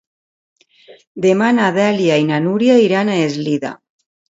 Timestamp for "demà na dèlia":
1.25-2.17